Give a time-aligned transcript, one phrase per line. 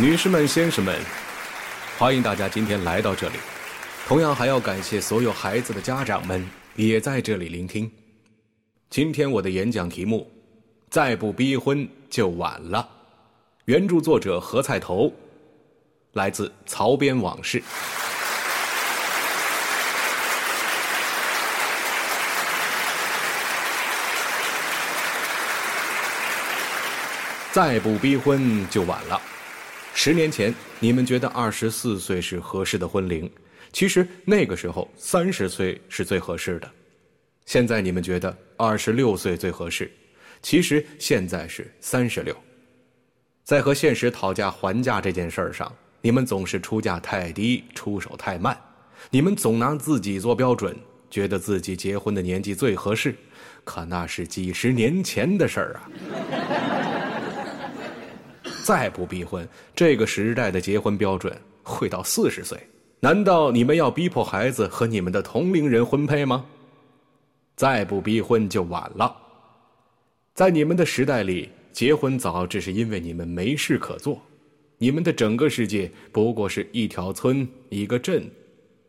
[0.00, 0.98] 女士们、先生们，
[1.98, 3.34] 欢迎大家今天来到这里。
[4.08, 6.42] 同样还要感谢所有孩子的家长们
[6.74, 7.90] 也在这里聆听。
[8.88, 10.26] 今天我的演讲题目：
[10.88, 12.88] 再不逼婚就晚了。
[13.66, 15.12] 原著作者何菜头，
[16.14, 17.60] 来自《曹边往事》。
[27.52, 29.20] 再不逼婚就晚了。
[29.92, 33.30] 十年前，你们觉得二十四岁是合适的婚龄，
[33.72, 36.70] 其实那个时候三十岁是最合适的。
[37.44, 39.90] 现在你们觉得二十六岁最合适，
[40.40, 42.34] 其实现在是三十六。
[43.44, 48.58] 在和现实讨价还价这件事儿上，你们总是出价太低，出手太慢。
[49.10, 50.74] 你们总拿自己做标准，
[51.10, 53.14] 觉得自己结婚的年纪最合适，
[53.64, 55.90] 可那是几十年前的事儿啊。
[58.70, 62.56] 再不逼婚，这个时代的结婚标准会到四十岁。
[63.00, 66.46] 难道你们要逼迫孩子和你们的同龄人婚配吗？
[67.56, 69.12] 再不逼婚就晚了。
[70.34, 74.22] 在你们的时代里，结婚早只是因为你们没事可做。
[74.78, 78.30] 你们的整个世界不过是一条村、一个镇、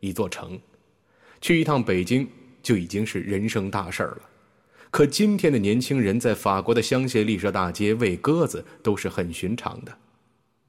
[0.00, 0.60] 一座城，
[1.40, 2.28] 去一趟北京
[2.62, 4.20] 就已经是人生大事儿了。
[4.90, 9.96] 可今天的年轻人在法国的香榭丽舍大街喂鸽子都是很寻常的。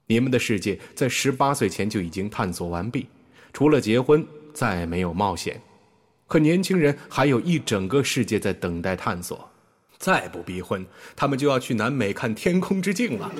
[0.06, 3.06] 你们的世界在十八岁前就已经探索完毕，
[3.52, 5.60] 除了结婚再没有冒险。
[6.26, 9.48] 可年轻人还有一整个世界在等待探索。
[9.98, 10.84] 再不逼婚，
[11.14, 13.32] 他们就要去南美看天空之镜了。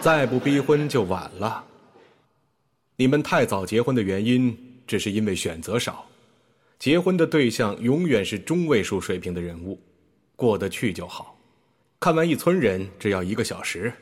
[0.00, 1.64] 再不逼婚就晚了。
[2.96, 4.56] 你们太早结婚的原因，
[4.86, 6.06] 只是因为选择少。
[6.78, 9.80] 结婚的对象永远是中位数水平的人物，
[10.36, 11.36] 过得去就好。
[11.98, 13.92] 看完一村人只要一个小时，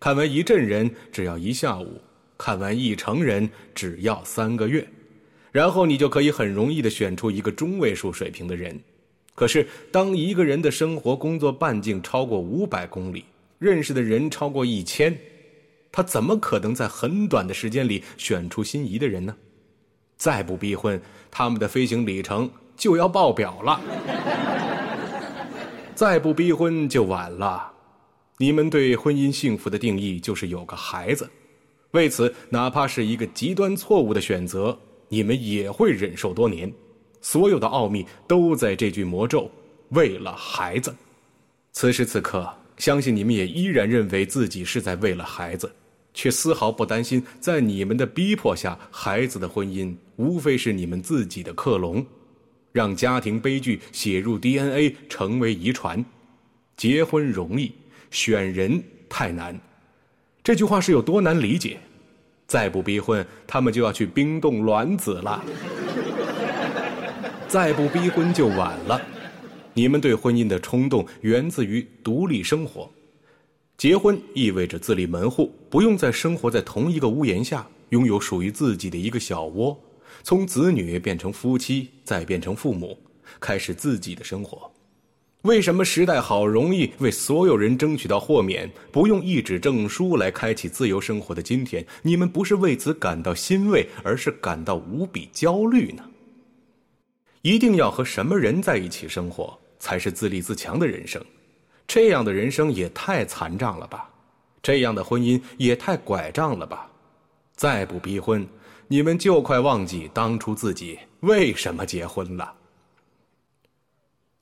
[0.00, 2.00] 看完一镇人只要一下午，
[2.38, 4.88] 看完一城人只要三个月，
[5.52, 8.80] 然后你就可以很容易的选出一个中位数水平的人。
[9.34, 13.24] 可是，当一个人的生活工作半径超过五百公里，
[13.58, 15.14] 认识的人超过一千，
[15.92, 19.36] 他怎么可能在很短的时间里选出心仪的人呢？
[20.16, 23.80] 再不逼婚，他们的飞行里程就要爆表了。
[25.94, 27.72] 再不逼婚就晚了。
[28.38, 31.30] 你们对婚姻幸福的定义就是有个孩子，
[31.92, 34.76] 为此哪怕是一个极端错误的选择，
[35.08, 36.72] 你们也会忍受多年。
[37.20, 39.50] 所有的奥秘都在这句魔咒：
[39.90, 40.94] 为了孩子。
[41.72, 45.70] 此时此刻，相信你们也依然认为自己是在为了孩子。
[46.14, 52.06] 却丝毫不担心，在你们的逼迫下，孩子的婚姻无非是你们自己的克隆，
[52.72, 56.02] 让家庭悲剧写入 DNA 成为遗传。
[56.76, 57.72] 结婚容易，
[58.10, 59.60] 选人太难。
[60.42, 61.78] 这句话是有多难理解？
[62.46, 65.44] 再不逼婚，他们就要去冰冻卵子了。
[67.48, 69.00] 再不逼婚就晚了。
[69.72, 72.90] 你们对婚姻的冲动源自于独立生活。
[73.76, 79.78] 结婚意味着自立门户，不用再生活在同一个屋檐下，拥有属于自己的一个小窝，
[80.22, 82.96] 从子女变成夫妻，再变成父母，
[83.40, 84.70] 开始自己的生活。
[85.42, 96.02] 为什么时代好容易为所有人争取到豁免，不用一纸证书来开启自由生活的今天，你们不是为此感到欣慰，而是感到无比焦虑呢？
[97.42, 101.22] 一定要和什么人在一起生活，才是自立自强的人生？
[101.86, 104.10] 这样的人生也太残障了吧，
[104.62, 106.90] 这样的婚姻也太拐杖了吧！
[107.54, 108.46] 再不逼婚，
[108.88, 112.54] 你们就快忘记当初自己为什么结婚了。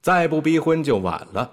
[0.00, 1.50] 再不逼婚就晚了，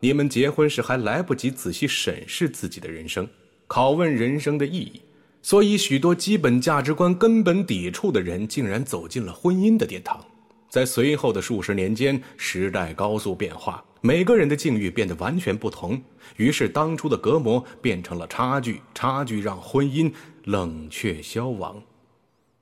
[0.00, 3.28] 你们结婚时还来不及仔细审视自己的人生，
[3.68, 5.02] 拷问人生的意义，
[5.42, 10.24] 所以许多基本价值观根本抵触的人，竟然走进了婚姻的殿堂。
[10.68, 13.84] 在随后的数十年间，时代高速变化。
[14.04, 16.02] 每个人的境遇变得完全不同，
[16.34, 20.12] 于是当初的隔膜变成了差距，差距让婚姻
[20.42, 21.80] 冷却消亡。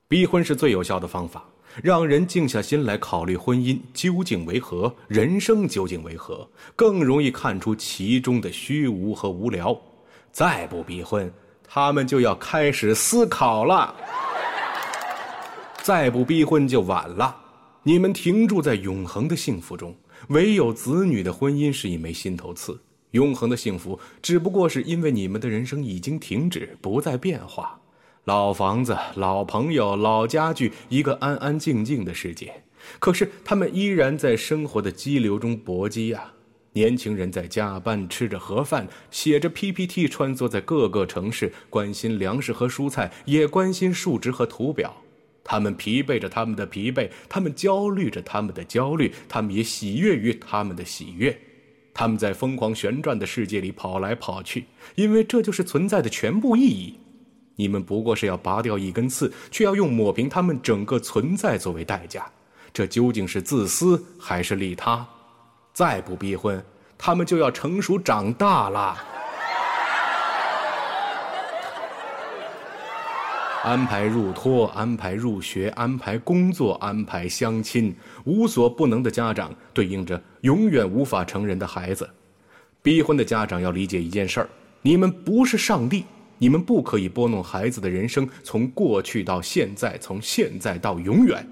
[0.07, 1.43] 逼婚是最有效的方法，
[1.81, 9.75] 让人静下心来考虑婚姻究竟为何，人生究竟为何，更容易看出其中的虚无和无聊。
[10.31, 11.33] 再不逼婚，
[11.67, 13.95] 他们就要开始思考了。
[15.81, 17.35] 再不逼婚就晚了，
[17.83, 19.95] 你们停住在永恒的幸福中。
[20.27, 22.79] 唯有子女的婚姻是一枚心头刺，
[23.11, 27.79] 永恒的幸福只不过是因为你们的人生已经停止，不再变化。
[28.25, 32.53] 老房子、老朋友、老家具，一个安安静静的世界。
[32.99, 36.31] 可是他们依然在生活的激流中搏击呀。
[36.73, 44.95] 年轻人在加班，吃着盒饭，写着 PPT，穿梭在各个城市，关心粮食和蔬菜，也关心数值和图表。
[45.51, 51.37] 他们疲惫着他们的疲惫，他们焦虑着他们的焦虑，他们也喜悦于他们的喜悦。
[51.93, 54.63] 他们在疯狂旋转的世界里跑来跑去，
[54.95, 56.97] 因为这就是存在的全部意义。
[57.57, 62.25] 你们不过是要拔掉一根刺，却要用抹平他们整个存在作为代价。
[62.71, 65.05] 这究竟是自私还是利他？
[65.73, 66.63] 再不逼婚，
[66.97, 69.10] 他们就要成熟长大了。
[73.63, 82.09] 安排入托，安排入学，安排工作，安排相亲，无所不能的家长对应着永远无法成人的孩子。
[82.81, 84.49] 逼婚的家长要理解一件事儿：
[84.81, 86.05] 你们不是上帝，
[86.39, 91.47] 你们不可以拨弄孩子的人生，从过去到现在，从现在到永远。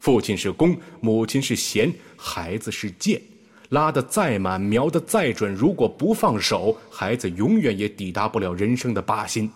[0.00, 3.20] 父亲是弓，母亲是弦，孩子是箭。
[3.68, 9.50] 拉得再满，瞄得再准，如果不放手，孩子永远也抵达不了人生的靶心。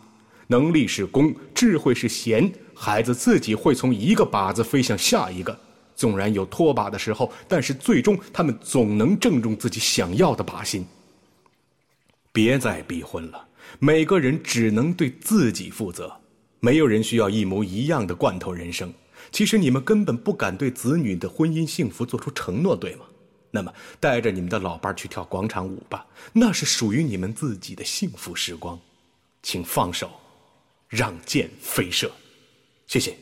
[0.48, 5.58] 能力是弓，智慧是弦，孩子自己会从一个靶子飞向下一个。
[5.94, 10.86] 纵然有脱靶的时候，但是最终他们总能正中自己想要的靶心。
[12.32, 13.48] 别再逼婚了，
[13.78, 16.12] 每个人只能对自己负责，
[16.60, 18.92] 没有人需要一模一样的罐头人生。
[19.32, 23.04] 其实你们根本不敢对子女的婚姻幸福做出承诺，对吗？
[23.50, 28.78] 那么，带着你们的老伴去跳广场舞吧，那是属于你们自己的幸福时光，
[29.42, 30.10] 请放手，
[30.88, 32.10] 让箭飞射，
[32.86, 33.16] 谢谢。